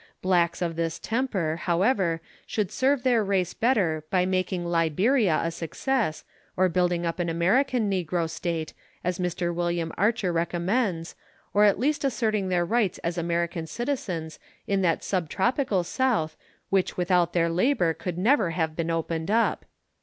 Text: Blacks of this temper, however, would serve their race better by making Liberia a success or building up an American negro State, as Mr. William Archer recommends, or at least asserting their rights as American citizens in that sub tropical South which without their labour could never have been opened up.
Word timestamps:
Blacks 0.23 0.63
of 0.63 0.77
this 0.77 0.97
temper, 0.97 1.57
however, 1.61 2.21
would 2.57 2.71
serve 2.71 3.03
their 3.03 3.23
race 3.23 3.53
better 3.53 4.03
by 4.09 4.25
making 4.25 4.65
Liberia 4.65 5.39
a 5.43 5.51
success 5.51 6.23
or 6.57 6.67
building 6.69 7.05
up 7.05 7.19
an 7.19 7.29
American 7.29 7.87
negro 7.87 8.27
State, 8.27 8.73
as 9.03 9.19
Mr. 9.19 9.53
William 9.53 9.93
Archer 9.99 10.31
recommends, 10.33 11.13
or 11.53 11.65
at 11.65 11.77
least 11.77 12.03
asserting 12.03 12.49
their 12.49 12.65
rights 12.65 12.97
as 13.03 13.15
American 13.19 13.67
citizens 13.67 14.39
in 14.65 14.81
that 14.81 15.03
sub 15.03 15.29
tropical 15.29 15.83
South 15.83 16.35
which 16.71 16.97
without 16.97 17.33
their 17.33 17.47
labour 17.47 17.93
could 17.93 18.17
never 18.17 18.49
have 18.49 18.75
been 18.75 18.89
opened 18.89 19.29
up. 19.29 19.65